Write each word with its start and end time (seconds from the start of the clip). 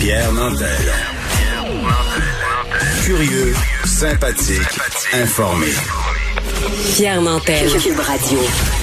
Pierre 0.00 0.32
Nantel. 0.32 0.66
Curieux, 3.04 3.52
sympathique, 3.84 4.80
informé. 5.12 5.66
Pierre 6.96 7.20
Nantel. 7.20 7.68
Cube 7.78 8.00
Radio. 8.00 8.79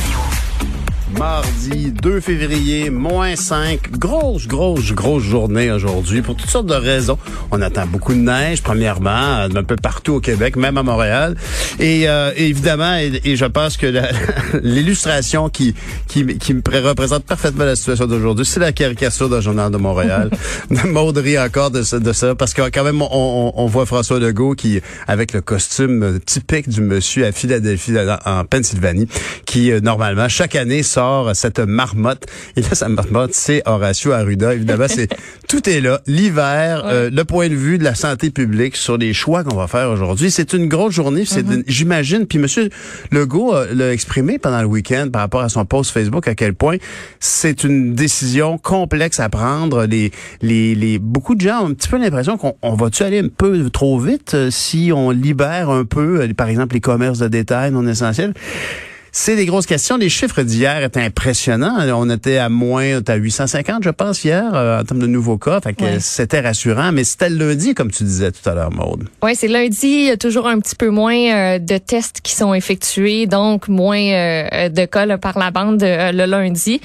Mardi 1.16 1.92
2 1.92 2.20
février, 2.20 2.90
moins 2.90 3.36
5. 3.36 3.92
Grosse, 3.92 4.46
grosse, 4.46 4.92
grosse 4.92 5.24
journée 5.24 5.72
aujourd'hui 5.72 6.22
pour 6.22 6.36
toutes 6.36 6.50
sortes 6.50 6.68
de 6.68 6.74
raisons. 6.74 7.18
On 7.52 7.62
attend 7.62 7.86
beaucoup 7.88 8.14
de 8.14 8.20
neige, 8.20 8.62
premièrement, 8.62 9.48
un 9.56 9.64
peu 9.64 9.78
partout 9.78 10.16
au 10.16 10.20
Québec, 10.20 10.58
même 10.58 10.78
à 10.78 10.84
Montréal. 10.84 11.36
Et 11.80 12.10
euh, 12.10 12.32
évidemment, 12.36 12.98
et, 12.98 13.36
je 13.36 13.46
pense 13.46 13.78
que 13.78 13.88
l'illustration 14.62 15.50
qui, 15.50 15.76
qui, 16.08 16.38
qui 16.38 16.54
me 16.54 16.62
représente 16.88 17.24
parfaitement 17.24 17.64
la 17.64 17.76
situation 17.76 18.06
d'aujourd'hui, 18.06 18.46
c'est 18.46 18.60
la 18.60 18.74
caricature 18.74 19.30
d'un 19.30 19.42
journal 19.42 19.72
de 19.72 19.78
Montréal. 19.78 20.30
Maud 20.86 21.18
rit 21.18 21.40
encore 21.40 21.72
de 21.72 21.84
ça, 21.84 22.00
de 22.00 22.14
ça 22.14 22.36
parce 22.36 22.54
que 22.54 22.70
quand 22.70 22.84
même, 22.84 23.02
on, 23.02 23.54
on, 23.56 23.66
voit 23.68 23.86
François 23.86 24.20
Legault 24.20 24.56
qui, 24.56 24.82
avec 25.08 25.34
le 25.34 25.42
costume 25.42 26.20
typique 26.26 26.68
du 26.68 26.82
monsieur 26.82 27.26
à 27.26 27.32
Philadelphie, 27.32 27.94
en 28.26 28.44
Pennsylvanie, 28.44 29.08
qui, 29.46 29.72
euh, 29.72 29.80
normalement, 29.80 30.28
chaque 30.28 30.56
année, 30.56 30.84
sort 30.98 31.36
cette 31.36 31.60
marmotte. 31.60 32.26
Et 32.56 32.62
là, 32.62 32.70
sa 32.74 32.90
marmotte, 32.90 33.36
c'est 33.36 33.62
Horacio 33.68 34.14
Arruda. 34.14 34.56
Évidemment, 34.56 34.88
c'est 34.88 35.08
tout 35.48 35.70
est 35.70 35.80
là. 35.80 36.02
L'hiver, 36.08 36.82
euh, 36.86 37.12
le 37.12 37.24
point 37.24 37.50
de 37.50 37.54
vue 37.54 37.78
de 37.78 37.84
la 37.84 37.94
santé 37.94 38.32
publique 38.32 38.76
sur 38.76 38.98
les 38.98 39.14
choix 39.14 39.44
qu'on 39.44 39.56
va 39.56 39.68
faire 39.68 39.92
aujourd'hui. 39.92 40.32
C'est 40.32 40.54
une 40.54 40.68
grosse 40.68 40.96
journée. 40.96 41.24
C'est, 41.26 41.46
mm-hmm. 41.46 41.64
j'imagine. 41.68 42.26
Puis 42.26 42.40
Monsieur 42.40 42.70
Legault 43.12 43.54
euh, 43.54 43.68
l'a 43.76 43.94
exprimé 43.94 44.40
pendant 44.40 44.60
le 44.60 44.66
week-end 44.68 45.10
par 45.14 45.22
rapport 45.22 45.42
à 45.42 45.50
son 45.50 45.66
post 45.66 45.92
Facebook 45.92 46.28
à 46.28 46.34
quel 46.34 46.56
point 46.56 46.78
c'est 47.20 47.64
une 47.64 47.94
décision 47.94 48.58
complexe 48.58 49.20
à 49.20 49.30
prendre. 49.30 49.86
Les, 49.86 50.12
les, 50.42 50.74
les 50.74 50.98
beaucoup 50.98 51.36
de 51.36 51.42
gens 51.42 51.62
ont 51.62 51.70
un 51.70 51.74
petit 51.74 51.90
peu 51.90 52.00
l'impression 52.00 52.38
qu'on 52.38 52.56
on 52.64 52.74
va-tu 52.74 53.04
aller 53.04 53.20
un 53.20 53.30
peu 53.30 53.70
trop 53.70 54.00
vite 54.00 54.34
euh, 54.34 54.50
si 54.50 54.92
on 54.92 55.12
libère 55.12 55.70
un 55.70 55.86
peu, 55.86 56.28
par 56.36 56.50
exemple, 56.50 56.74
les 56.74 56.82
commerces 56.82 57.20
de 57.20 57.28
détail 57.28 57.72
non 57.72 57.86
essentiels? 57.86 58.34
C'est 59.12 59.36
des 59.36 59.46
grosses 59.46 59.66
questions. 59.66 59.98
Les 59.98 60.10
chiffres 60.10 60.42
d'hier 60.42 60.84
étaient 60.84 61.02
impressionnants. 61.02 61.78
On 61.96 62.10
était 62.10 62.38
à 62.38 62.50
moins, 62.50 63.00
à 63.08 63.16
850, 63.16 63.84
je 63.84 63.90
pense, 63.90 64.24
hier, 64.24 64.52
euh, 64.54 64.82
en 64.82 64.84
termes 64.84 65.00
de 65.00 65.08
nouveaux 65.08 65.38
cas. 65.38 65.60
Fait 65.62 65.74
que 65.74 66.00
c'était 66.00 66.42
rassurant. 66.42 66.92
Mais 66.92 67.04
c'était 67.04 67.30
lundi, 67.30 67.74
comme 67.74 67.92
tu 67.92 68.04
disais 68.04 68.32
tout 68.32 68.48
à 68.50 68.54
l'heure, 68.54 68.72
Maude. 68.72 69.08
Oui, 69.24 69.34
c'est 69.36 69.48
lundi. 69.48 69.88
Il 69.88 70.06
y 70.06 70.12
a 70.12 70.18
toujours 70.18 70.48
un 70.48 70.60
petit 70.60 70.76
peu 70.76 70.90
moins 70.90 71.16
euh, 71.16 71.60
de 71.60 71.78
tests 71.78 72.22
qui 72.22 72.34
sont 72.34 72.54
effectués, 72.54 73.28
donc 73.28 73.68
moins 73.68 73.98
euh, 73.98 74.70
de 74.70 74.86
cas 74.86 75.18
par 75.18 75.40
la 75.40 75.52
bande 75.52 75.82
le 75.82 76.26
lundi. 76.26 76.82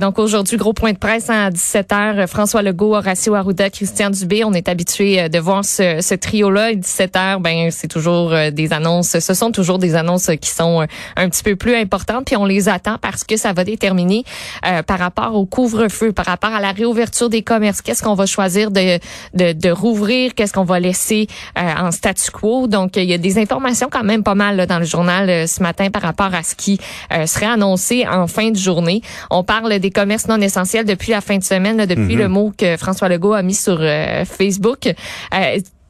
donc 0.00 0.18
aujourd'hui, 0.18 0.56
gros 0.56 0.72
point 0.72 0.92
de 0.92 0.98
presse 0.98 1.28
à 1.28 1.50
17h. 1.50 2.26
François 2.26 2.62
Legault, 2.62 2.96
Horacio 2.96 3.34
Arruda, 3.34 3.70
Christian 3.70 4.10
Dubé. 4.10 4.44
On 4.44 4.52
est 4.52 4.68
habitué 4.68 5.28
de 5.28 5.38
voir 5.38 5.64
ce, 5.64 6.00
ce 6.00 6.14
trio-là. 6.14 6.72
17h, 6.72 7.40
ben 7.42 7.70
c'est 7.70 7.88
toujours 7.88 8.34
des 8.52 8.72
annonces. 8.72 9.18
Ce 9.18 9.34
sont 9.34 9.52
toujours 9.52 9.78
des 9.78 9.94
annonces 9.94 10.30
qui 10.40 10.50
sont 10.50 10.86
un 11.16 11.28
petit 11.28 11.42
peu 11.42 11.56
plus 11.60 11.76
importantes, 11.76 12.24
puis 12.24 12.36
on 12.36 12.46
les 12.46 12.68
attend 12.68 12.96
parce 13.00 13.22
que 13.22 13.36
ça 13.36 13.52
va 13.52 13.62
déterminer 13.62 14.24
euh, 14.66 14.82
par 14.82 14.98
rapport 14.98 15.36
au 15.36 15.46
couvre-feu, 15.46 16.12
par 16.12 16.26
rapport 16.26 16.52
à 16.52 16.60
la 16.60 16.72
réouverture 16.72 17.28
des 17.28 17.42
commerces, 17.42 17.82
qu'est-ce 17.82 18.02
qu'on 18.02 18.14
va 18.14 18.26
choisir 18.26 18.72
de, 18.72 18.98
de, 19.34 19.52
de 19.52 19.70
rouvrir, 19.70 20.34
qu'est-ce 20.34 20.52
qu'on 20.52 20.64
va 20.64 20.80
laisser 20.80 21.28
euh, 21.58 21.62
en 21.78 21.90
statu 21.92 22.30
quo? 22.32 22.66
Donc, 22.66 22.96
il 22.96 23.04
y 23.04 23.14
a 23.14 23.18
des 23.18 23.38
informations 23.38 23.88
quand 23.92 24.02
même 24.02 24.24
pas 24.24 24.34
mal 24.34 24.56
là, 24.56 24.66
dans 24.66 24.78
le 24.78 24.86
journal 24.86 25.28
euh, 25.28 25.46
ce 25.46 25.62
matin 25.62 25.90
par 25.90 26.02
rapport 26.02 26.34
à 26.34 26.42
ce 26.42 26.54
qui 26.54 26.80
serait 27.26 27.46
annoncé 27.46 28.06
en 28.08 28.26
fin 28.26 28.50
de 28.50 28.56
journée. 28.56 29.02
On 29.30 29.44
parle 29.44 29.78
des 29.78 29.90
commerces 29.90 30.26
non 30.28 30.40
essentiels 30.40 30.86
depuis 30.86 31.12
la 31.12 31.20
fin 31.20 31.36
de 31.36 31.44
semaine, 31.44 31.84
depuis 31.84 32.16
mm-hmm. 32.16 32.18
le 32.18 32.28
mot 32.28 32.52
que 32.56 32.76
François 32.78 33.08
Legault 33.08 33.34
a 33.34 33.42
mis 33.42 33.54
sur 33.54 33.78
Facebook 34.24 34.88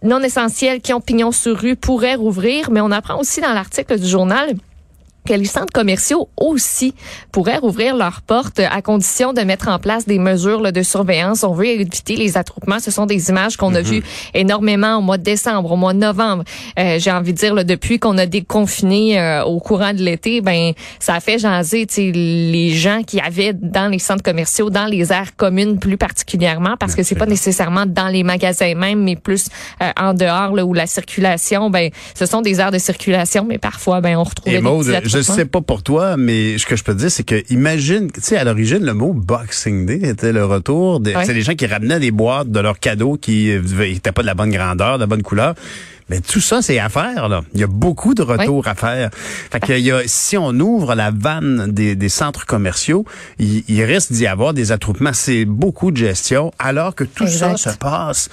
non 0.02 0.20
essentiels 0.20 0.80
qui 0.80 0.92
ont 0.92 1.00
pignon 1.00 1.30
sur 1.32 1.58
rue 1.58 1.76
pourraient 1.76 2.14
rouvrir, 2.14 2.70
mais 2.70 2.80
on 2.80 2.90
apprend 2.90 3.18
aussi 3.20 3.40
dans 3.40 3.52
l'article 3.52 3.98
du 3.98 4.08
journal 4.08 4.54
que 5.26 5.34
les 5.34 5.44
centres 5.44 5.72
commerciaux 5.72 6.28
aussi 6.36 6.94
pourraient 7.32 7.58
rouvrir 7.58 7.96
leurs 7.96 8.22
portes 8.22 8.60
à 8.60 8.82
condition 8.82 9.32
de 9.32 9.42
mettre 9.42 9.68
en 9.68 9.78
place 9.78 10.06
des 10.06 10.18
mesures 10.18 10.72
de 10.72 10.82
surveillance. 10.82 11.44
On 11.44 11.52
veut 11.52 11.66
éviter 11.66 12.16
les 12.16 12.36
attroupements. 12.36 12.80
Ce 12.80 12.90
sont 12.90 13.06
des 13.06 13.28
images 13.28 13.56
qu'on 13.56 13.74
a 13.74 13.80
mhm. 13.80 13.86
vues 13.86 14.02
énormément 14.34 14.96
au 14.96 15.02
mois 15.02 15.18
de 15.18 15.22
décembre, 15.22 15.72
au 15.72 15.76
mois 15.76 15.92
de 15.92 15.98
novembre. 15.98 16.44
Euh, 16.78 16.98
J'ai 16.98 17.12
envie 17.12 17.32
de 17.32 17.38
dire, 17.38 17.54
là, 17.54 17.64
depuis 17.64 17.98
qu'on 17.98 18.18
a 18.18 18.26
déconfiné 18.26 19.20
euh, 19.20 19.44
au 19.44 19.60
courant 19.60 19.92
de 19.92 20.02
l'été, 20.02 20.40
ben 20.40 20.72
ça 20.98 21.14
a 21.14 21.20
fait 21.20 21.38
jaser 21.38 21.86
les 21.96 22.70
gens 22.70 23.02
qui 23.02 23.20
avaient 23.20 23.52
dans 23.52 23.88
les 23.88 23.98
centres 23.98 24.22
commerciaux, 24.22 24.70
dans 24.70 24.86
les 24.86 25.12
aires 25.12 25.36
communes 25.36 25.78
plus 25.78 25.96
particulièrement, 25.96 26.76
parce 26.78 26.94
que 26.94 27.02
c'est 27.02 27.14
pas 27.14 27.26
nécessairement 27.26 27.86
dans 27.86 28.08
les 28.08 28.22
magasins 28.22 28.74
même, 28.74 29.02
mais 29.02 29.16
plus 29.16 29.48
euh, 29.82 29.90
en 29.98 30.14
dehors 30.14 30.54
là, 30.54 30.64
où 30.64 30.74
la 30.74 30.86
circulation, 30.86 31.70
ben 31.70 31.90
ce 32.14 32.26
sont 32.26 32.42
des 32.42 32.60
aires 32.60 32.70
de 32.70 32.78
circulation, 32.78 33.44
mais 33.48 33.58
parfois 33.58 34.00
ben 34.00 34.16
on 34.16 34.24
retrouve 34.24 34.52
je 35.10 35.22
sais 35.22 35.44
pas 35.44 35.60
pour 35.60 35.82
toi, 35.82 36.16
mais 36.16 36.58
ce 36.58 36.66
que 36.66 36.76
je 36.76 36.84
peux 36.84 36.94
te 36.94 36.98
dire, 36.98 37.10
c'est 37.10 37.24
que 37.24 37.42
imagine, 37.50 38.10
tu 38.10 38.20
sais, 38.20 38.36
à 38.36 38.44
l'origine, 38.44 38.84
le 38.84 38.94
mot 38.94 39.12
Boxing 39.12 39.86
Day 39.86 40.08
était 40.08 40.32
le 40.32 40.44
retour. 40.44 41.00
Des, 41.00 41.14
C'est 41.24 41.34
des 41.34 41.42
gens 41.42 41.54
qui 41.54 41.66
ramenaient 41.66 42.00
des 42.00 42.10
boîtes 42.10 42.50
de 42.50 42.60
leurs 42.60 42.78
cadeaux 42.78 43.16
qui 43.16 43.50
n'étaient 43.78 44.12
pas 44.12 44.22
de 44.22 44.26
la 44.26 44.34
bonne 44.34 44.50
grandeur, 44.50 44.96
de 44.96 45.02
la 45.02 45.06
bonne 45.06 45.22
couleur. 45.22 45.54
Mais 46.10 46.20
tout 46.20 46.40
ça, 46.40 46.60
c'est 46.60 46.80
à 46.80 46.88
faire. 46.88 47.28
Là. 47.28 47.42
Il 47.54 47.60
y 47.60 47.62
a 47.62 47.68
beaucoup 47.68 48.14
de 48.14 48.22
retours 48.22 48.66
à 48.66 48.74
faire. 48.74 49.10
Fait 49.14 49.60
que 49.60 49.78
y 49.78 49.92
a, 49.92 50.00
si 50.06 50.36
on 50.36 50.50
ouvre 50.58 50.96
la 50.96 51.12
vanne 51.12 51.70
des, 51.70 51.94
des 51.94 52.08
centres 52.08 52.46
commerciaux, 52.46 53.04
il, 53.38 53.62
il 53.68 53.82
risque 53.84 54.10
d'y 54.10 54.26
avoir 54.26 54.52
des 54.52 54.72
attroupements. 54.72 55.12
C'est 55.12 55.44
beaucoup 55.44 55.92
de 55.92 55.96
gestion, 55.96 56.52
alors 56.58 56.96
que 56.96 57.04
tout 57.04 57.28
ça 57.28 57.56
se 57.56 57.70
passe 57.78 58.28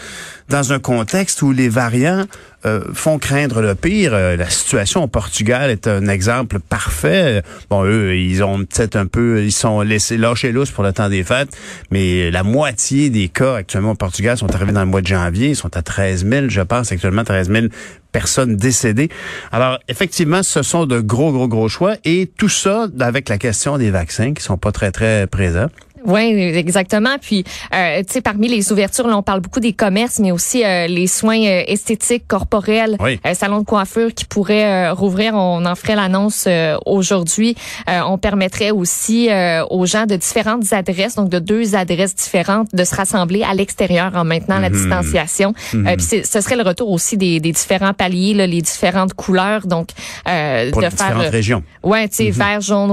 dans 0.49 0.73
un 0.73 0.79
contexte 0.79 1.41
où 1.41 1.51
les 1.51 1.69
variants 1.69 2.25
euh, 2.65 2.81
font 2.93 3.19
craindre 3.19 3.61
le 3.61 3.75
pire. 3.75 4.13
Euh, 4.13 4.35
la 4.35 4.49
situation 4.49 5.03
au 5.03 5.07
Portugal 5.07 5.69
est 5.69 5.87
un 5.87 6.07
exemple 6.07 6.59
parfait. 6.59 7.43
Bon, 7.69 7.83
eux, 7.85 8.15
ils 8.15 8.43
ont 8.43 8.59
peut-être 8.59 8.95
un 8.95 9.05
peu, 9.05 9.43
ils 9.43 9.51
sont 9.51 9.81
laissés 9.81 10.17
lâchés 10.17 10.51
lousses 10.51 10.71
pour 10.71 10.83
le 10.83 10.91
temps 10.93 11.09
des 11.09 11.23
fêtes, 11.23 11.55
mais 11.91 12.31
la 12.31 12.43
moitié 12.43 13.09
des 13.09 13.29
cas 13.29 13.55
actuellement 13.55 13.91
au 13.91 13.95
Portugal 13.95 14.37
sont 14.37 14.53
arrivés 14.55 14.71
dans 14.71 14.81
le 14.81 14.87
mois 14.87 15.01
de 15.01 15.07
janvier. 15.07 15.49
Ils 15.49 15.55
sont 15.55 15.75
à 15.75 15.81
13 15.81 16.25
000, 16.27 16.49
je 16.49 16.61
pense, 16.61 16.91
actuellement 16.91 17.23
13 17.23 17.51
000 17.51 17.67
personnes 18.11 18.55
décédées. 18.55 19.09
Alors, 19.51 19.77
effectivement, 19.87 20.41
ce 20.41 20.63
sont 20.63 20.85
de 20.85 20.99
gros, 20.99 21.31
gros, 21.31 21.47
gros 21.47 21.69
choix. 21.69 21.95
Et 22.03 22.31
tout 22.37 22.49
ça 22.49 22.87
avec 22.99 23.29
la 23.29 23.37
question 23.37 23.77
des 23.77 23.91
vaccins 23.91 24.33
qui 24.33 24.41
sont 24.41 24.57
pas 24.57 24.71
très, 24.71 24.91
très 24.91 25.27
présents. 25.27 25.67
Oui, 26.07 26.21
exactement. 26.21 27.17
Puis, 27.21 27.43
euh, 27.75 27.99
tu 27.99 28.13
sais, 28.13 28.21
parmi 28.21 28.47
les 28.47 28.71
ouvertures, 28.71 29.07
là, 29.07 29.17
on 29.17 29.23
parle 29.23 29.41
beaucoup 29.41 29.59
des 29.59 29.73
commerces, 29.73 30.19
mais 30.19 30.31
aussi 30.31 30.63
euh, 30.63 30.87
les 30.87 31.07
soins 31.07 31.43
euh, 31.43 31.63
esthétiques, 31.67 32.25
corporels, 32.27 32.95
oui. 33.01 33.19
salons 33.33 33.59
de 33.59 33.65
coiffure 33.65 34.13
qui 34.13 34.23
pourraient 34.23 34.89
rouvrir. 34.91 35.33
On 35.35 35.65
en 35.65 35.75
ferait 35.75 35.95
l'annonce 35.95 36.47
aujourd'hui. 36.85 37.55
on 37.87 38.17
permettrait 38.17 38.71
aussi 38.71 39.29
aux 39.69 39.85
gens 39.85 40.05
de 40.05 40.15
différentes 40.15 40.71
adresses, 40.71 41.15
donc 41.15 41.29
de 41.29 41.39
deux 41.39 41.75
adresses 41.75 42.15
différentes, 42.15 42.73
de 42.73 42.83
se 42.85 42.95
rassembler 42.95 43.43
à 43.43 43.53
l'extérieur 43.53 44.15
en 44.15 44.23
maintenant 44.23 44.59
la 44.59 44.69
mhm. 44.69 44.75
distanciation. 44.75 45.53
Mm 45.73 45.87
puis, 45.97 46.21
ce 46.23 46.41
serait 46.41 46.55
le 46.55 46.63
retour 46.63 46.89
aussi 46.91 47.17
des, 47.17 47.39
des 47.39 47.51
différents 47.51 47.93
paliers, 47.93 48.33
là, 48.33 48.45
les 48.45 48.61
différentes 48.61 49.13
couleurs, 49.13 49.65
donc 49.65 49.89
Pour 50.23 50.31
de 50.81 50.87
les 50.87 50.91
faire. 50.91 50.91
Différentes 50.91 51.31
régions. 51.31 51.63
Ouais, 51.83 52.07
tu 52.07 52.15
sais, 52.15 52.25
mhm. 52.25 52.31
vert, 52.31 52.61
jaune, 52.61 52.91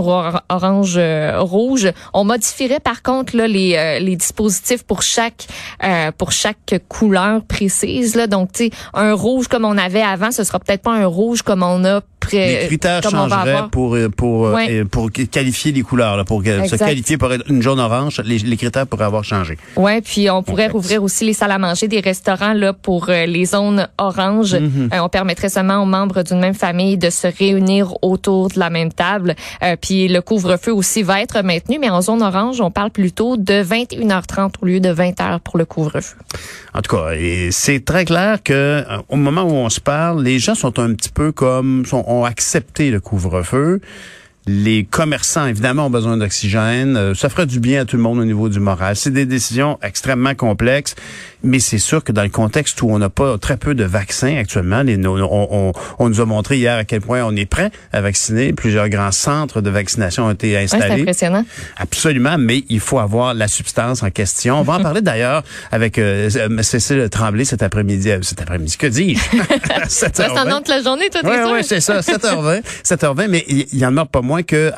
orange, 0.49 0.99
rouge. 1.39 1.89
On 2.13 2.25
modifierait 2.25 2.81
par 2.81 3.04
contre 3.05 3.37
là 3.37 3.47
les, 3.47 3.77
euh, 3.77 3.99
les 4.01 4.17
dispositifs 4.17 4.83
pour 4.83 5.03
chaque 5.03 5.47
euh, 5.85 6.11
pour 6.11 6.33
chaque 6.33 6.81
couleur 6.89 7.45
précise 7.45 8.17
là. 8.17 8.27
Donc 8.27 8.53
tu 8.53 8.65
sais 8.65 8.71
un 8.95 9.13
rouge 9.13 9.47
comme 9.47 9.65
on 9.65 9.79
avait 9.79 10.03
avant, 10.03 10.33
ce 10.33 10.43
sera 10.43 10.59
peut-être 10.59 10.83
pas 10.83 10.95
un 10.95 11.07
rouge 11.07 11.43
comme 11.43 11.63
on 11.63 11.85
a 11.85 12.01
les 12.33 12.67
critères 12.67 13.03
changeraient 13.03 13.65
pour 13.71 13.95
euh, 13.95 14.09
pour 14.09 14.51
pour 14.91 15.11
qualifier 15.13 15.73
les 15.73 15.83
couleurs 15.83 16.17
là, 16.17 16.25
pour 16.25 16.43
se 16.43 16.77
qualifier 16.77 17.19
pour 17.19 17.33
être 17.33 17.45
une 17.49 17.63
jaune 17.63 17.81
orange, 17.81 18.21
les, 18.25 18.39
les 18.39 18.57
critères 18.57 18.87
pourraient 18.87 19.05
avoir 19.05 19.25
changé. 19.25 19.59
Ouais, 19.77 20.01
puis 20.01 20.31
on 20.31 20.43
pourrait 20.43 20.69
rouvrir 20.69 21.03
aussi 21.03 21.25
les 21.25 21.33
salles 21.33 21.53
à 21.53 21.59
manger 21.59 21.89
des 21.89 22.01
restaurants 22.01 22.55
là 22.55 22.73
pour 22.73 23.07
les 23.09 23.45
zones 23.45 23.89
oranges. 23.99 24.55
Mhm. 24.55 24.91
on 24.93 25.09
permettrait 25.09 25.49
seulement 25.49 25.83
aux 25.83 25.87
membres 25.87 26.23
d'une 26.23 26.41
même 26.41 26.55
famille 26.55 26.97
de 26.97 27.11
se 27.11 27.27
réunir 27.27 27.95
autour 28.03 28.49
de 28.49 28.59
la 28.59 28.71
même 28.71 28.93
table. 28.93 29.35
puis 29.81 30.09
le 30.09 30.21
couvre-feu 30.21 30.73
aussi 30.73 31.03
va 31.03 31.21
être 31.21 31.43
maintenu, 31.43 31.79
mais 31.79 31.91
en 31.91 32.03
zone 32.03 32.23
orange, 32.23 32.61
on 32.61 32.71
parle 32.71 32.91
plutôt 32.91 33.37
de 33.37 33.63
21h30 33.63 34.55
au 34.63 34.67
lieu 34.67 34.81
de 34.81 34.93
20h 34.93 35.41
pour 35.41 35.59
le 35.59 35.65
couvre-feu. 35.65 36.17
En 36.75 36.83
tout 36.83 36.97
cas, 36.97 37.11
c'est 37.51 37.85
très 37.85 38.05
clair 38.05 38.43
que 38.43 38.53
euh, 38.53 38.85
au 39.09 39.17
moment 39.17 39.43
où 39.43 39.53
on 39.53 39.69
se 39.69 39.81
parle, 39.81 40.23
les 40.23 40.39
gens 40.39 40.55
sont 40.55 40.79
un 40.79 40.93
petit 40.95 41.11
peu 41.11 41.33
comme 41.33 41.85
sont, 41.87 42.05
ont 42.21 42.25
accepté 42.25 42.91
le 42.91 43.01
couvre-feu. 43.01 43.81
Les 44.47 44.85
commerçants, 44.85 45.47
évidemment, 45.47 45.87
ont 45.87 45.91
besoin 45.91 46.19
d'oxygène. 46.19 46.97
Euh, 46.97 47.15
ça 47.15 47.31
ferait 47.31 47.47
du 47.47 47.61
bien 47.61 47.83
à 47.83 47.85
tout 47.87 47.97
le 47.97 48.03
monde 48.03 48.19
au 48.19 48.25
niveau 48.25 48.51
du 48.51 48.61
moral. 48.61 48.95
C'est 48.95 49.11
des 49.11 49.25
décisions 49.25 49.79
extrêmement 49.83 50.35
complexes 50.35 50.95
Mais 51.45 51.59
c'est 51.59 51.79
sûr 51.79 52.03
que 52.03 52.13
dans 52.13 52.23
le 52.23 52.29
contexte 52.29 52.81
où 52.83 52.91
on 52.91 52.99
n'a 52.99 53.11
pas 53.11 53.39
très 53.39 53.57
peu 53.57 53.75
de 53.75 53.85
vaccins 53.85 54.37
actuellement, 54.37 54.83
les, 54.83 54.99
on, 55.07 55.73
on, 55.99 56.09
nous 56.09 56.21
a 56.21 56.25
montré 56.25 56.57
hier 56.57 56.77
à 56.77 56.85
quel 56.85 57.01
point 57.01 57.23
on 57.25 57.37
est 57.37 57.47
prêt 57.47 57.71
à 57.93 58.01
vacciner. 58.01 58.53
Plusieurs 58.53 58.89
grands 58.89 59.13
centres 59.13 59.61
de 59.61 59.71
vaccination 59.71 60.27
ont 60.27 60.31
été 60.33 60.57
installés. 60.57 60.87
c'est 60.89 61.01
impressionnant. 61.03 61.45
Absolument, 61.77 62.37
mais 62.39 62.65
il 62.69 62.81
faut 62.81 62.99
avoir 62.99 63.35
la 63.35 63.49
substance 63.49 64.03
en 64.03 64.11
question. 64.11 64.61
On 64.61 64.63
va 64.63 64.75
en 64.75 64.83
parler 64.83 65.03
d'ailleurs 65.03 65.43
avec 65.71 65.99
euh, 65.99 66.31
Cécile 66.63 67.09
Tremblay 67.11 67.45
cet 67.45 67.63
après-midi. 67.63 68.11
Euh, 68.11 68.19
cet 68.23 68.41
après-midi, 68.41 68.77
que 68.77 68.87
dis-je? 68.87 69.21
C'est 69.89 70.21
en 70.21 70.59
toute 70.59 70.69
la 70.69 70.83
journée, 70.83 71.11
toi, 71.11 71.21
Oui, 71.25 71.37
oui, 71.53 71.61
c'est 71.63 71.81
ça, 71.81 72.01
7h20. 72.01 72.63
7h20, 72.85 73.27
mais 73.29 73.45
il 73.49 73.79
y, 73.79 73.85
en 73.85 73.91
demeure 73.91 74.09
pas 74.09 74.23
moins 74.23 74.43
que 74.43 74.73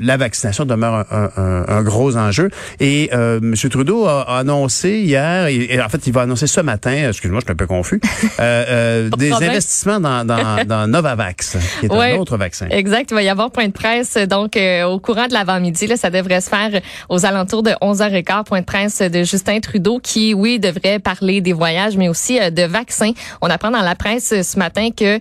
la 0.00 0.16
vaccination 0.16 0.64
demeure 0.64 1.06
un, 1.10 1.30
un, 1.36 1.64
un, 1.68 1.82
gros 1.82 2.16
enjeu. 2.16 2.50
Et 2.80 3.10
euh, 3.12 3.38
M. 3.42 3.54
Trudeau 3.70 4.06
a, 4.06 4.38
annoncé 4.38 5.00
hier, 5.00 5.46
et, 5.46 5.78
fait, 5.98 6.06
il 6.06 6.12
va 6.12 6.22
annoncer 6.22 6.46
ce 6.46 6.60
matin, 6.60 7.08
excuse-moi, 7.08 7.40
je 7.40 7.46
suis 7.46 7.52
un 7.52 7.56
peu 7.56 7.66
confus, 7.66 8.00
euh, 8.40 8.64
euh 8.68 9.10
des 9.10 9.32
investissements 9.32 10.00
dans, 10.00 10.24
dans, 10.24 10.64
dans, 10.66 10.86
Novavax, 10.86 11.56
qui 11.80 11.86
est 11.86 11.92
un 11.92 12.16
autre 12.16 12.36
vaccin. 12.36 12.66
Exact, 12.70 13.10
il 13.10 13.14
va 13.14 13.22
y 13.22 13.28
avoir 13.28 13.50
point 13.50 13.66
de 13.66 13.72
presse. 13.72 14.16
Donc, 14.16 14.56
euh, 14.56 14.84
au 14.84 14.98
courant 14.98 15.26
de 15.26 15.32
l'avant-midi, 15.32 15.86
là, 15.86 15.96
ça 15.96 16.10
devrait 16.10 16.40
se 16.40 16.48
faire 16.48 16.80
aux 17.08 17.24
alentours 17.26 17.62
de 17.62 17.72
11h15, 17.82 18.44
point 18.44 18.60
de 18.60 18.64
presse 18.64 19.00
de 19.00 19.22
Justin 19.24 19.60
Trudeau, 19.60 19.98
qui, 20.02 20.34
oui, 20.34 20.58
devrait 20.58 20.98
parler 20.98 21.40
des 21.40 21.52
voyages, 21.52 21.96
mais 21.96 22.08
aussi 22.08 22.38
de 22.38 22.62
vaccins. 22.62 23.12
On 23.40 23.48
apprend 23.48 23.70
dans 23.70 23.82
la 23.82 23.94
presse 23.94 24.42
ce 24.42 24.58
matin 24.58 24.88
que 24.96 25.18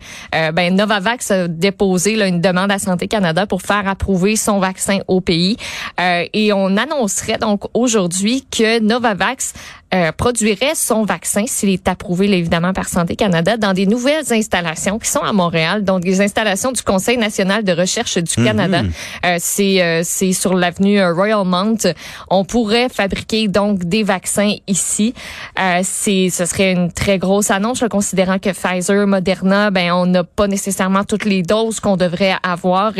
ben, 0.51 0.75
Novavax 0.75 1.31
a 1.31 1.47
déposé 1.47 2.15
là, 2.15 2.27
une 2.27 2.41
demande 2.41 2.71
à 2.71 2.79
Santé 2.79 3.07
Canada 3.07 3.45
pour 3.45 3.61
faire 3.61 3.87
approuver 3.87 4.35
son 4.35 4.59
vaccin 4.59 4.99
au 5.07 5.21
pays. 5.21 5.57
Euh, 5.99 6.25
et 6.33 6.53
on 6.53 6.77
annoncerait 6.77 7.37
donc 7.37 7.63
aujourd'hui 7.73 8.45
que 8.49 8.79
Novavax 8.79 9.53
euh, 9.93 10.11
produirait 10.11 10.73
son 10.73 11.03
vaccin 11.03 11.43
s'il 11.45 11.69
est 11.69 11.87
approuvé 11.87 12.25
évidemment 12.31 12.73
par 12.73 12.89
Santé 12.89 13.15
Canada 13.15 13.57
dans 13.57 13.73
des 13.73 13.85
nouvelles 13.85 14.31
installations 14.31 14.97
qui 14.97 15.07
sont 15.07 15.19
à 15.19 15.33
Montréal, 15.33 15.83
donc 15.83 16.01
des 16.01 16.19
installations 16.19 16.71
du 16.71 16.81
Conseil 16.81 17.17
national 17.17 17.63
de 17.63 17.73
recherche 17.73 18.17
du 18.17 18.39
mhm. 18.39 18.45
Canada. 18.45 18.81
Euh, 19.25 19.35
c'est 19.39 19.83
euh, 19.83 20.01
c'est 20.03 20.33
sur 20.33 20.55
l'avenue 20.55 21.03
Royal 21.11 21.45
Mount. 21.45 21.93
On 22.29 22.43
pourrait 22.43 22.89
fabriquer 22.89 23.47
donc 23.47 23.83
des 23.83 24.03
vaccins 24.03 24.53
ici. 24.67 25.13
c'est 25.83 26.29
ce 26.31 26.45
serait 26.45 26.71
une 26.71 26.91
très 26.91 27.19
grosse 27.19 27.51
annonce, 27.51 27.83
considérant 27.89 28.39
que 28.39 28.49
Pfizer, 28.49 29.05
Moderna, 29.05 29.69
ben 29.69 29.91
on 29.91 30.07
n'a 30.07 30.23
pas 30.23 30.47
nécessairement 30.47 31.03
toutes 31.03 31.25
les 31.25 31.43
doses 31.43 31.79
qu'on 31.79 31.97
devrait 31.97 32.35
avoir. 32.41 32.93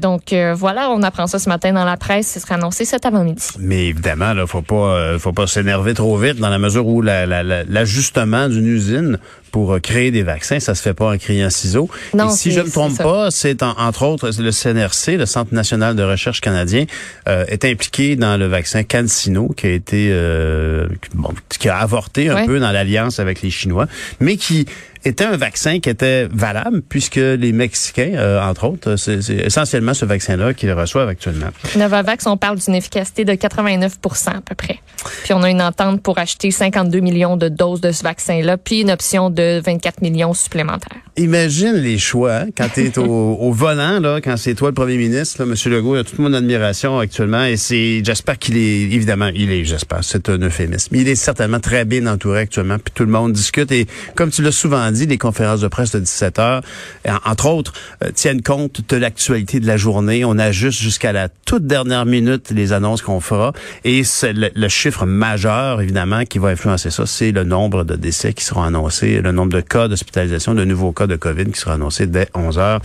donc 0.00 0.34
voilà, 0.54 0.90
on 0.90 1.02
apprend 1.02 1.28
ça 1.28 1.38
ce 1.38 1.48
matin 1.48 1.72
dans 1.72 1.84
la 1.84 1.96
presse. 1.96 2.32
Ce 2.32 2.40
sera 2.40 2.56
annoncé 2.56 2.84
cet 2.84 3.06
avant-midi. 3.06 3.46
Mais 3.60 3.86
évidemment, 3.88 4.32
là, 4.32 4.46
faut 4.46 4.62
pas 4.62 5.18
faut 5.18 5.32
pas 5.32 5.46
s'énerver 5.46 5.94
trop 5.94 6.15
dans 6.16 6.48
la 6.48 6.58
mesure 6.58 6.86
où 6.86 7.02
l'ajustement 7.02 8.48
d'une 8.48 8.66
usine 8.66 9.18
pour 9.56 9.72
euh, 9.72 9.80
créer 9.80 10.10
des 10.10 10.22
vaccins, 10.22 10.60
ça 10.60 10.74
se 10.74 10.82
fait 10.82 10.92
pas 10.92 11.14
en 11.14 11.16
criant 11.16 11.48
ciseaux. 11.48 11.88
Non, 12.12 12.28
Et 12.28 12.32
si 12.32 12.52
je 12.52 12.60
ne 12.60 12.66
me 12.66 12.70
trompe 12.70 12.98
pas, 12.98 13.30
c'est 13.30 13.62
entre 13.62 14.04
autres 14.04 14.30
le 14.38 14.52
CNRC, 14.52 15.16
le 15.16 15.24
Centre 15.24 15.54
national 15.54 15.96
de 15.96 16.02
recherche 16.02 16.42
canadien, 16.42 16.84
euh, 17.26 17.46
est 17.48 17.64
impliqué 17.64 18.16
dans 18.16 18.36
le 18.36 18.48
vaccin 18.48 18.82
CanSino 18.82 19.48
qui 19.56 19.66
a 19.66 19.70
été 19.70 20.10
euh, 20.10 20.88
bon, 21.14 21.30
qui 21.48 21.70
a 21.70 21.78
avorté 21.78 22.28
un 22.28 22.44
peu 22.44 22.60
dans 22.60 22.70
l'alliance 22.70 23.18
avec 23.18 23.40
les 23.40 23.48
Chinois, 23.48 23.86
mais 24.20 24.36
qui 24.36 24.66
était 25.08 25.24
un 25.24 25.36
vaccin 25.36 25.78
qui 25.80 25.88
était 25.88 26.28
valable 26.30 26.82
puisque 26.82 27.16
les 27.16 27.52
Mexicains, 27.52 28.14
euh, 28.14 28.42
entre 28.42 28.64
autres, 28.64 28.96
c'est 28.96 29.20
essentiellement 29.30 29.94
ce 29.94 30.04
vaccin-là 30.04 30.54
qu'ils 30.54 30.72
reçoivent 30.72 31.08
actuellement. 31.08 31.48
Novavax, 31.76 32.26
on 32.26 32.36
parle 32.36 32.58
d'une 32.58 32.74
efficacité 32.74 33.24
de 33.24 33.34
89 33.34 33.98
à 34.26 34.40
peu 34.40 34.54
près. 34.54 34.80
Puis 35.24 35.32
on 35.32 35.42
a 35.42 35.50
une 35.50 35.62
entente 35.62 36.02
pour 36.02 36.18
acheter 36.18 36.50
52 36.50 37.00
millions 37.00 37.36
de 37.36 37.48
doses 37.48 37.80
de 37.80 37.92
ce 37.92 38.02
vaccin-là, 38.02 38.56
puis 38.56 38.80
une 38.80 38.90
option 38.90 39.30
de 39.30 39.45
24 39.64 40.02
millions 40.02 40.34
supplémentaires. 40.34 40.98
Imagine 41.16 41.74
les 41.74 41.98
choix 41.98 42.42
quand 42.56 42.68
tu 42.72 42.84
es 42.86 42.98
au, 42.98 43.52
volant, 43.52 44.00
là, 44.00 44.20
quand 44.20 44.36
c'est 44.36 44.54
toi 44.54 44.68
le 44.68 44.74
premier 44.74 44.96
ministre, 44.96 45.42
là, 45.42 45.50
M. 45.50 45.72
Legault, 45.72 45.96
il 45.96 46.00
a 46.00 46.04
toute 46.04 46.18
mon 46.18 46.32
admiration 46.32 46.98
actuellement 46.98 47.44
et 47.44 47.56
c'est, 47.56 48.02
j'espère 48.04 48.38
qu'il 48.38 48.56
est, 48.56 48.82
évidemment, 48.82 49.30
il 49.34 49.50
est, 49.50 49.64
j'espère, 49.64 50.00
c'est 50.02 50.28
un 50.28 50.38
euphémisme. 50.38 50.94
Il 50.94 51.08
est 51.08 51.14
certainement 51.14 51.60
très 51.60 51.84
bien 51.84 52.06
entouré 52.06 52.40
actuellement, 52.40 52.78
puis 52.78 52.92
tout 52.94 53.04
le 53.04 53.10
monde 53.10 53.32
discute 53.32 53.72
et 53.72 53.86
comme 54.14 54.30
tu 54.30 54.42
l'as 54.42 54.52
souvent 54.52 54.90
dit, 54.90 55.06
les 55.06 55.18
conférences 55.18 55.60
de 55.60 55.68
presse 55.68 55.92
de 55.92 56.00
17 56.00 56.38
heures, 56.38 56.62
entre 57.24 57.46
autres, 57.46 57.72
euh, 58.04 58.10
tiennent 58.12 58.42
compte 58.42 58.82
de 58.88 58.96
l'actualité 58.96 59.60
de 59.60 59.66
la 59.66 59.76
journée. 59.76 60.24
On 60.24 60.38
ajuste 60.38 60.80
jusqu'à 60.80 61.12
la 61.12 61.28
toute 61.28 61.66
dernière 61.66 62.06
minute 62.06 62.50
les 62.50 62.72
annonces 62.72 63.02
qu'on 63.02 63.20
fera 63.20 63.52
et 63.84 64.04
c'est 64.04 64.32
le, 64.32 64.50
le 64.54 64.68
chiffre 64.68 65.06
majeur, 65.06 65.80
évidemment, 65.80 66.24
qui 66.24 66.38
va 66.38 66.48
influencer 66.48 66.90
ça, 66.90 67.06
c'est 67.06 67.32
le 67.32 67.44
nombre 67.44 67.84
de 67.84 67.96
décès 67.96 68.32
qui 68.32 68.44
seront 68.44 68.62
annoncés, 68.62 69.20
le 69.20 69.32
nombre 69.36 69.52
de 69.52 69.60
cas 69.60 69.88
d'hospitalisation, 69.88 70.54
de 70.54 70.64
nouveaux 70.64 70.92
cas 70.92 71.06
de 71.06 71.16
COVID 71.16 71.46
qui 71.46 71.60
seront 71.60 71.72
annoncés 71.72 72.06
dès 72.06 72.28
11 72.34 72.58
heures. 72.58 72.80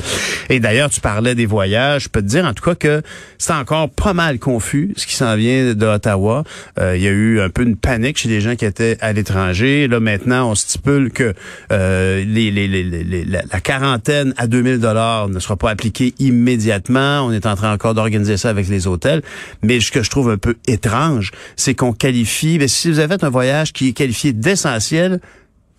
Et 0.50 0.60
d'ailleurs, 0.60 0.90
tu 0.90 1.02
parlais 1.02 1.34
des 1.34 1.46
voyages. 1.46 2.04
Je 2.04 2.10
peux 2.10 2.22
te 2.22 2.28
dire, 2.28 2.46
en 2.46 2.54
tout 2.54 2.64
cas, 2.64 2.76
que 2.76 3.02
c'est 3.38 3.54
encore 3.54 3.90
pas 3.90 4.14
mal 4.14 4.38
confus, 4.38 4.94
ce 4.96 5.08
qui 5.08 5.16
s'en 5.16 5.36
vient 5.36 5.74
de 5.74 5.86
Ottawa. 5.86 6.44
Euh, 6.80 6.96
il 6.96 7.02
y 7.02 7.08
a 7.08 7.12
eu 7.12 7.42
un 7.42 7.50
peu 7.50 7.64
une 7.64 7.76
panique 7.76 8.18
chez 8.18 8.30
les 8.30 8.42
gens 8.42 8.56
qui 8.56 8.66
étaient 8.66 8.98
à 9.02 9.14
l'étranger. 9.14 9.88
Là, 9.88 10.00
maintenant, 10.00 10.52
on 10.52 10.56
stipule 10.56 11.12
que 11.12 11.34
euh, 11.72 12.24
la, 13.28 13.60
quarantaine 13.62 14.34
à 14.38 14.48
2000 14.48 14.80
dollars 14.80 15.30
ne 15.30 15.40
sera 15.40 15.56
pas 15.56 15.70
appliquée 15.70 16.14
immédiatement. 16.20 17.26
On 17.26 17.32
est 17.32 17.46
en 17.46 17.56
train 17.56 17.74
encore 17.74 17.94
d'organiser 17.94 18.38
ça 18.38 18.50
avec 18.50 18.68
les 18.68 18.88
hôtels. 18.88 19.22
Mais 19.64 19.80
ce 19.80 19.92
que 19.92 20.04
je 20.04 20.10
trouve 20.10 20.30
un 20.30 20.38
peu 20.38 20.56
étrange, 20.68 21.32
c'est 21.56 21.76
qu'on 21.76 21.94
qualifie, 21.94 22.58
mais 22.60 22.68
si 22.68 22.92
vous 22.92 23.00
avez 23.00 23.16
fait 23.16 23.24
un 23.24 23.30
voyage 23.30 23.74
qui 23.74 23.90
est 23.90 23.94
qualifié 23.94 24.34
d'essentiel, 24.34 25.20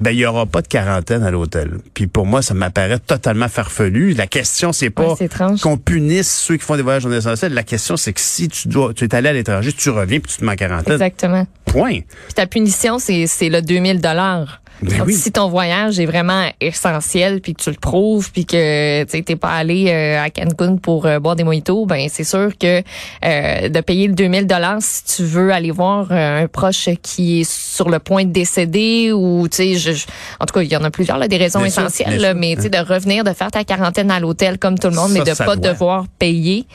ben 0.00 0.10
il 0.10 0.18
y 0.18 0.26
aura 0.26 0.46
pas 0.46 0.62
de 0.62 0.68
quarantaine 0.68 1.22
à 1.22 1.30
l'hôtel. 1.30 1.78
Puis 1.94 2.06
pour 2.06 2.26
moi, 2.26 2.42
ça 2.42 2.54
m'apparaît 2.54 2.98
totalement 2.98 3.48
farfelu. 3.48 4.14
La 4.14 4.26
question 4.26 4.72
c'est 4.72 4.90
pas 4.90 5.14
qu'on 5.62 5.76
punisse 5.76 6.30
ceux 6.30 6.56
qui 6.56 6.64
font 6.64 6.76
des 6.76 6.82
voyages 6.82 7.06
non 7.06 7.12
essentiels. 7.12 7.54
La 7.54 7.62
question 7.62 7.96
c'est 7.96 8.12
que 8.12 8.20
si 8.20 8.48
tu 8.48 8.68
dois 8.68 8.94
tu 8.94 9.04
es 9.04 9.14
allé 9.14 9.28
à 9.28 9.32
l'étranger, 9.32 9.72
tu 9.72 9.90
reviens 9.90 10.20
puis 10.20 10.32
tu 10.32 10.38
te 10.38 10.44
mets 10.44 10.52
en 10.52 10.56
quarantaine. 10.56 10.94
Exactement. 10.94 11.46
Point. 11.66 12.00
Puis 12.00 12.34
ta 12.34 12.46
punition 12.46 12.98
c'est 12.98 13.26
c'est 13.26 13.48
le 13.48 13.62
2000 13.62 14.00
dollars. 14.00 14.61
Ben 14.80 15.08
si 15.10 15.30
ton 15.30 15.48
voyage 15.48 16.00
est 16.00 16.06
vraiment 16.06 16.48
essentiel, 16.60 17.40
puis 17.40 17.54
que 17.54 17.62
tu 17.62 17.70
le 17.70 17.76
prouves, 17.76 18.32
puis 18.32 18.44
que 18.44 19.04
tu 19.04 19.24
n'es 19.28 19.36
pas 19.36 19.50
allé 19.50 19.86
euh, 19.88 20.22
à 20.22 20.30
Cancun 20.30 20.76
pour 20.76 21.06
euh, 21.06 21.20
boire 21.20 21.36
des 21.36 21.44
mojitos, 21.44 21.86
ben 21.86 22.08
c'est 22.10 22.24
sûr 22.24 22.50
que 22.58 22.82
euh, 23.24 23.68
de 23.68 23.80
payer 23.80 24.08
le 24.08 24.14
2000 24.14 24.46
dollars 24.46 24.78
si 24.80 25.04
tu 25.04 25.24
veux 25.24 25.52
aller 25.52 25.70
voir 25.70 26.10
un 26.10 26.46
proche 26.48 26.88
qui 27.02 27.40
est 27.40 27.50
sur 27.50 27.90
le 27.90 27.98
point 27.98 28.24
de 28.24 28.32
décéder 28.32 29.12
ou 29.12 29.46
tu 29.48 29.78
sais, 29.78 29.94
en 30.40 30.46
tout 30.46 30.54
cas 30.54 30.62
il 30.62 30.72
y 30.72 30.76
en 30.76 30.84
a 30.84 30.90
plusieurs 30.90 31.18
là, 31.18 31.28
des 31.28 31.36
raisons 31.36 31.64
essentielles, 31.64 32.34
mais 32.36 32.56
tu 32.56 32.62
sais 32.62 32.70
de 32.70 32.78
revenir, 32.78 33.24
de 33.24 33.32
faire 33.32 33.50
ta 33.50 33.64
quarantaine 33.64 34.10
à 34.10 34.18
l'hôtel 34.18 34.58
comme 34.58 34.78
tout 34.78 34.88
le 34.88 34.96
monde, 34.96 35.12
mais 35.12 35.20
de 35.20 35.36
pas 35.36 35.56
devoir 35.56 36.06
payer. 36.18 36.66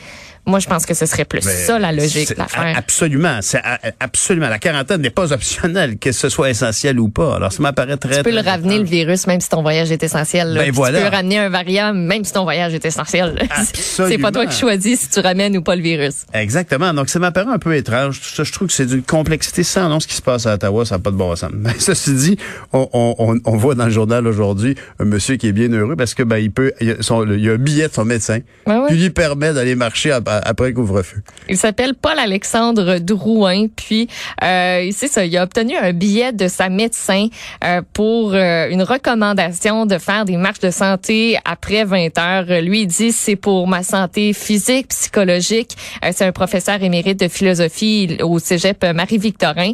Moi, 0.48 0.60
je 0.60 0.68
pense 0.68 0.86
que 0.86 0.94
ce 0.94 1.06
serait 1.06 1.26
plus 1.26 1.42
ça 1.42 1.78
la 1.78 1.92
logique, 1.92 2.36
l'affaire. 2.38 2.74
Absolument, 2.76 3.40
c'est 3.42 3.62
absolument. 4.00 4.50
La 4.50 4.60
quarantaine 4.60 5.02
n'est 5.02 5.10
pas 5.10 5.34
optionnelle, 5.34 5.98
que 5.98 6.12
ce 6.12 6.30
soit 6.30 6.50
essentiel 6.50 7.00
ou 7.00 7.10
pas. 7.10 7.36
Alors, 7.36 7.52
ça 7.52 7.62
m'apparaît 7.62 7.98
très. 7.98 8.18
Tu 8.18 8.24
peux 8.24 8.32
le 8.32 8.42
ramener 8.42 8.80
le 8.80 8.86
virus, 8.86 9.28
même 9.28 9.42
si 9.42 9.50
ton 9.50 9.62
voyage 9.62 9.92
est 9.92 10.02
essentiel. 10.04 10.54
Ben 10.56 10.72
voilà. 10.72 11.00
Tu 11.00 11.06
peux 11.06 11.16
ramener 11.16 11.40
un 11.40 11.50
variant, 11.50 11.94
même 11.94 12.24
si 12.24 12.34
ton 12.34 12.44
voyage 12.44 12.74
est 12.74 12.86
essentiel. 12.86 13.48
c'est 13.74 14.18
pas 14.18 14.32
toi 14.32 14.46
qui 14.46 14.58
choisis 14.58 15.02
si 15.02 15.10
tu 15.10 15.20
ramènes 15.20 15.58
ou 15.58 15.62
pas 15.62 15.76
le 15.76 15.82
virus. 15.82 16.26
Exactement. 16.34 16.94
Donc, 16.94 17.10
ça 17.10 17.20
m'apparaît 17.20 17.52
un 17.52 17.60
peu 17.60 17.76
étrange. 17.76 18.22
Je 18.36 18.52
trouve 18.52 18.68
que 18.68 18.74
c'est 18.74 18.86
d'une 18.86 19.04
complexité 19.04 19.64
sans 19.64 19.90
nom 19.90 20.00
ce 20.00 20.08
qui 20.08 20.16
se 20.16 20.22
passe 20.22 20.46
à 20.46 20.56
Ottawa. 20.56 20.86
Ça 20.86 20.96
n'a 20.96 21.00
pas 21.00 21.12
de 21.12 21.18
bon 21.18 21.36
sens. 21.36 21.52
Mais 21.54 21.74
ceci 21.80 22.14
dit, 22.14 22.38
on, 22.74 22.88
on, 22.94 23.38
on 23.44 23.58
voit 23.58 23.76
dans 23.76 23.86
le 23.86 23.92
journal 23.92 24.28
aujourd'hui 24.28 24.76
un 25.00 25.06
monsieur 25.06 25.36
qui 25.36 25.48
est 25.48 25.52
bien 25.52 25.72
heureux 25.72 25.96
parce 25.96 26.14
que 26.14 26.24
ben 26.24 26.38
il 26.38 26.52
peut, 26.52 26.72
il, 26.82 26.88
y 26.88 27.50
a 27.50 27.54
un 27.54 27.58
billet 27.58 27.88
de 27.88 27.94
son 27.94 28.06
médecin 28.06 28.40
qui 28.88 28.94
lui 28.96 29.10
permet 29.10 29.54
d'aller 29.54 29.76
marcher 29.76 30.12
à, 30.12 30.22
après 30.44 30.74
couvre-feu. 30.74 31.22
Il 31.50 31.58
s'appelle 31.58 31.94
Paul-Alexandre 31.94 33.00
Drouin, 33.00 33.68
puis 33.76 34.08
euh, 34.44 34.90
c'est 34.92 35.08
ça, 35.08 35.26
il 35.26 35.36
a 35.38 35.44
obtenu 35.44 35.76
un 35.76 35.94
billet 35.94 36.34
de 36.34 36.48
sa 36.48 36.70
médecin 36.70 37.28
euh, 37.64 37.82
pour 37.94 38.34
euh, 38.34 38.70
une 38.70 38.84
recommandation 38.84 39.86
de 39.86 39.98
faire 39.98 40.26
des 40.26 40.38
marches 40.38 40.60
de 40.60 40.72
santé 40.72 41.38
après 41.46 41.84
20 41.84 42.18
heures. 42.18 42.62
Lui, 42.62 42.82
il 42.82 42.88
dit 42.88 43.12
c'est 43.12 43.36
pour 43.36 43.68
ma 43.68 43.84
santé 43.84 44.34
physique, 44.34 44.90
psychologique. 44.90 45.76
Euh, 46.04 46.12
c'est 46.14 46.26
un 46.26 46.32
professeur 46.32 46.82
émérite 46.82 47.20
de 47.20 47.28
philosophie 47.28 48.18
au 48.22 48.40
Cégep 48.40 48.86
Marie-Victorin. 48.94 49.72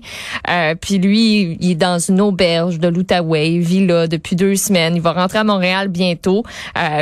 Euh, 0.49 0.75
puis 0.79 0.97
lui, 0.97 1.57
il 1.59 1.71
est 1.71 1.75
dans 1.75 1.99
une 1.99 2.21
auberge 2.21 2.79
de 2.79 2.87
l'Outaouais, 2.87 3.53
il 3.53 3.61
vit 3.61 3.85
là 3.85 4.07
depuis 4.07 4.35
deux 4.35 4.55
semaines. 4.55 4.95
Il 4.95 5.01
va 5.01 5.13
rentrer 5.13 5.39
à 5.39 5.43
Montréal 5.43 5.87
bientôt, 5.87 6.43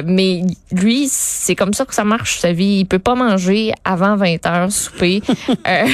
mais 0.06 0.42
lui, 0.72 1.08
c'est 1.10 1.56
comme 1.56 1.74
ça 1.74 1.86
que 1.86 1.94
ça 1.94 2.04
marche 2.04 2.40
sa 2.40 2.52
vie. 2.52 2.80
Il 2.80 2.86
peut 2.86 3.00
pas 3.00 3.16
manger 3.16 3.51
avant 3.84 4.16
20 4.16 4.46
heures 4.46 4.72
souper. 4.72 5.22
euh, 5.50 5.88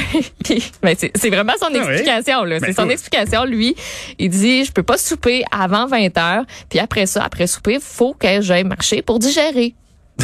ben, 0.82 0.96
c'est 0.98 1.30
vraiment 1.30 1.54
son 1.60 1.70
ah 1.74 1.78
explication. 1.78 2.44
là. 2.44 2.60
C'est 2.60 2.74
son 2.74 2.90
explication. 2.90 3.46
Lui, 3.46 3.76
il 4.20 4.30
dit, 4.30 4.66
je 4.66 4.72
peux 4.72 4.84
pas 4.84 4.98
souper 4.98 5.44
avant 5.52 5.88
20 5.88 6.18
heures. 6.18 6.46
Puis 6.70 6.80
après 6.80 7.06
ça, 7.06 7.24
après 7.24 7.48
souper, 7.48 7.78
faut 7.82 8.14
que 8.14 8.42
j'aille 8.42 8.64
marcher 8.64 9.02
pour 9.02 9.20
digérer. 9.20 9.74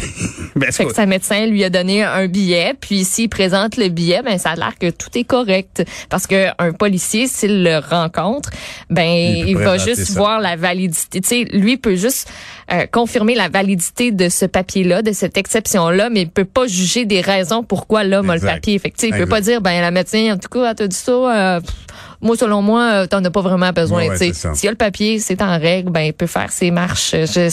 Ben, 0.55 0.71
Fait 0.71 0.85
que 0.85 0.93
sa 0.93 1.07
médecin 1.07 1.47
lui 1.47 1.63
a 1.63 1.71
donné 1.71 2.03
un 2.03 2.27
billet, 2.27 2.75
puis 2.79 3.05
s'il 3.05 3.27
présente 3.27 3.75
le 3.75 3.89
billet, 3.89 4.21
ben 4.21 4.37
ça 4.37 4.51
a 4.51 4.55
l'air 4.55 4.73
que 4.79 4.91
tout 4.91 5.09
est 5.15 5.23
correct. 5.23 5.83
Parce 6.09 6.27
que 6.27 6.49
un 6.59 6.73
policier, 6.73 7.25
s'il 7.27 7.63
le 7.63 7.79
rencontre, 7.79 8.51
ben 8.91 9.07
Il 9.47 9.57
va 9.57 9.79
juste 9.79 10.05
ça. 10.05 10.13
voir 10.13 10.39
la 10.39 10.55
validité. 10.55 11.21
Tu 11.21 11.27
sais, 11.27 11.43
lui 11.57 11.77
peut 11.77 11.95
juste 11.95 12.29
euh, 12.71 12.85
confirmer 12.91 13.33
la 13.33 13.49
validité 13.49 14.11
de 14.11 14.29
ce 14.29 14.45
papier-là, 14.45 15.01
de 15.01 15.11
cette 15.11 15.37
exception-là, 15.39 16.09
mais 16.11 16.21
il 16.21 16.29
peut 16.29 16.45
pas 16.45 16.67
juger 16.67 17.05
des 17.05 17.21
raisons 17.21 17.63
pourquoi 17.63 18.03
l'homme 18.03 18.29
a 18.29 18.35
le 18.35 18.41
papier. 18.41 18.77
Fait 18.77 18.91
que, 18.91 19.03
il 19.05 19.11
peut 19.13 19.25
pas 19.25 19.41
dire, 19.41 19.59
ben 19.59 19.81
la 19.81 19.89
médecin, 19.89 20.33
en 20.33 20.37
tout 20.37 20.49
cas, 20.49 20.69
elle 20.69 20.75
t'a 20.75 20.87
dit 20.87 20.95
ça. 20.95 21.11
euh, 21.11 21.61
pff, 21.61 21.73
moi, 22.21 22.37
selon 22.37 22.61
moi, 22.61 22.91
euh, 22.93 23.07
t'en 23.07 23.23
as 23.25 23.31
pas 23.31 23.41
vraiment 23.41 23.71
besoin. 23.71 24.03
Ouais, 24.07 24.17
ouais. 24.19 24.33
S'il 24.33 24.63
y 24.63 24.67
a 24.67 24.71
le 24.71 24.77
papier, 24.77 25.17
c'est 25.17 25.41
en 25.41 25.57
règle, 25.59 25.89
ben 25.91 26.01
il 26.01 26.13
peut 26.13 26.27
faire 26.27 26.51
ses 26.51 26.69
marches. 26.69 27.11
Je, 27.11 27.49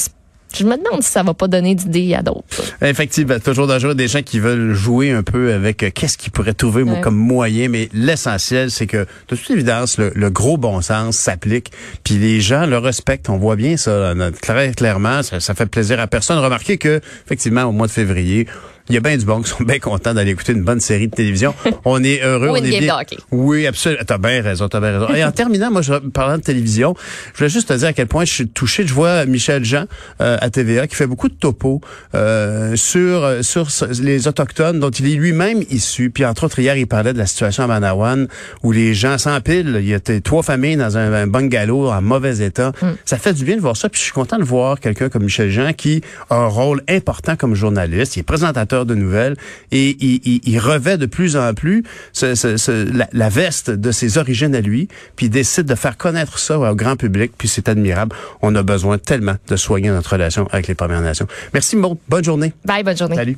je 0.57 0.64
me 0.64 0.76
demande 0.76 1.02
si 1.02 1.11
ça 1.11 1.23
va 1.23 1.33
pas 1.35 1.47
donner 1.49 1.75
d'idées 1.75 2.14
à 2.14 2.23
d'autres. 2.23 2.45
Effectivement, 2.83 3.38
toujours 3.38 3.66
dangereux 3.66 3.95
des 3.95 4.09
gens 4.09 4.23
qui 4.23 4.40
veulent 4.40 4.73
jouer 4.75 5.11
un 5.12 5.23
peu 5.23 5.52
avec 5.52 5.83
euh, 5.83 5.90
qu'est-ce 5.95 6.19
qu'ils 6.19 6.33
pourraient 6.33 6.54
trouver 6.54 6.83
Ouais. 6.83 7.00
comme 7.00 7.16
moyen, 7.16 7.69
mais 7.69 7.88
l'essentiel, 7.92 8.71
c'est 8.71 8.87
que 8.87 8.99
de 9.28 9.37
toute 9.37 9.50
évidence, 9.50 9.99
le, 9.99 10.12
le 10.14 10.30
gros 10.30 10.57
bon 10.57 10.80
sens 10.80 11.16
s'applique, 11.16 11.71
puis 12.04 12.14
les 12.14 12.40
gens 12.40 12.66
le 12.66 12.78
respectent. 12.78 13.28
On 13.30 13.37
voit 13.38 13.57
bien 13.57 13.76
ça, 13.76 14.14
là, 14.14 14.30
très 14.33 14.73
clairement. 14.73 15.23
Ça, 15.23 15.40
ça 15.40 15.54
fait 15.54 15.66
plaisir 15.66 16.00
à 16.00 16.07
personne. 16.07 16.38
Remarquez 16.38 16.78
que, 16.78 17.00
effectivement, 17.26 17.64
au 17.64 17.73
mois 17.73 17.87
de 17.87 17.92
février, 17.92 18.47
il 18.90 18.94
y 18.94 18.97
a 18.97 19.00
bien 19.00 19.16
du 19.16 19.25
bon 19.25 19.40
qui 19.40 19.49
sont 19.50 19.64
bien 19.64 19.78
contents 19.78 20.12
d'aller 20.14 20.32
écouter 20.32 20.52
une 20.52 20.62
bonne 20.64 20.80
série 20.80 21.09
de 21.09 21.14
télévision. 21.14 21.54
On 21.85 22.02
est 22.04 22.23
heureux. 22.23 22.49
Ou 22.49 22.52
on 22.52 22.56
une 22.56 22.66
est 22.66 22.70
game 22.70 22.80
bien- 22.80 22.97
de 22.97 23.00
hockey. 23.00 23.16
Oui, 23.30 23.66
absolument. 23.66 24.02
T'as 24.06 24.18
bien 24.18 24.42
raison, 24.42 24.68
t'as 24.68 24.80
bien 24.80 24.99
raison. 24.99 25.14
Et 25.14 25.25
en 25.25 25.32
terminant, 25.40 25.70
moi, 25.70 25.82
je 25.82 25.94
parlant 25.94 26.37
de 26.37 26.42
télévision, 26.42 26.94
je 27.32 27.38
voulais 27.38 27.49
juste 27.50 27.68
te 27.68 27.73
dire 27.75 27.88
à 27.88 27.92
quel 27.92 28.06
point 28.06 28.25
je 28.25 28.32
suis 28.32 28.49
touché. 28.49 28.87
Je 28.87 28.92
vois 28.92 29.25
Michel 29.26 29.64
Jean 29.64 29.85
euh, 30.20 30.37
à 30.40 30.50
TVA 30.50 30.87
qui 30.87 30.97
fait 30.97 31.06
beaucoup 31.06 31.28
de 31.28 31.35
topos 31.35 31.80
euh, 32.14 32.76
sur 32.76 33.25
euh, 33.25 33.42
sur 33.42 33.68
les 34.02 34.28
autochtones 34.28 34.80
dont 34.80 34.90
il 34.90 35.06
est 35.12 35.16
lui-même 35.16 35.62
issu. 35.70 36.11
Puis 36.11 36.25
entre 36.25 36.44
autres 36.44 36.59
hier, 36.59 36.76
il 36.76 36.87
parlait 36.87 37.12
de 37.12 37.18
la 37.18 37.26
situation 37.26 37.64
à 37.64 37.66
Manawan 37.66 38.26
où 38.62 38.73
les 38.73 38.94
gens 38.94 39.16
s'empilent. 39.18 39.78
Il 39.80 39.88
y 39.88 39.94
a 39.94 40.00
trois 40.23 40.42
familles 40.42 40.76
dans 40.76 40.97
un, 40.99 41.12
un 41.12 41.26
bungalow 41.26 41.88
en 41.90 42.02
mauvais 42.02 42.38
état. 42.44 42.73
Ça 43.04 43.18
fait 43.18 43.32
du 43.35 43.44
bien 43.44 43.56
de 43.56 43.61
voir 43.61 43.76
ça. 43.76 43.88
Puis 43.88 43.99
je 44.00 44.04
suis 44.04 44.12
content 44.12 44.38
de 44.38 44.44
voir 44.44 44.80
quelqu'un 44.80 45.09
comme 45.09 45.25
Michel 45.25 45.50
Jean 45.50 45.73
qui 45.73 46.02
a 46.30 46.37
un 46.37 46.47
rôle 46.47 46.82
important 46.88 47.37
comme 47.37 47.54
journaliste. 47.54 48.16
Il 48.16 48.20
est 48.20 48.25
présentateur 48.25 48.79
de 48.84 48.94
nouvelles 48.94 49.37
et 49.72 49.96
il, 50.00 50.20
il- 50.25 50.40
il 50.44 50.58
revêt 50.58 50.99
de 50.99 51.06
plus 51.06 51.37
en 51.37 51.54
plus 51.54 51.84
ce- 52.12 52.34
ce- 52.34 52.56
ce- 52.56 52.90
la, 52.96 53.08
la 53.12 53.28
veste 53.28 53.70
de 53.70 53.90
ses 53.92 54.18
origines 54.18 54.54
à 54.54 54.60
lui, 54.60 54.88
puis 55.16 55.26
il 55.26 55.30
décide 55.30 55.66
de 55.66 55.75
faire 55.75 55.96
connaître 55.96 56.38
ça 56.38 56.58
au 56.58 56.75
grand 56.75 56.96
public, 56.96 57.32
puis 57.37 57.49
c'est 57.49 57.68
admirable. 57.68 58.14
On 58.42 58.54
a 58.54 58.62
besoin 58.62 58.99
tellement 58.99 59.37
de 59.49 59.56
soigner 59.56 59.90
notre 59.90 60.12
relation 60.12 60.49
avec 60.52 60.66
les 60.68 60.75
Premières 60.75 61.00
Nations. 61.02 61.26
Merci 61.54 61.76
Maud, 61.76 61.99
bonne 62.08 62.25
journée. 62.25 62.52
Bye, 62.64 62.82
bonne 62.82 62.96
journée. 62.96 63.16
Salut. 63.16 63.37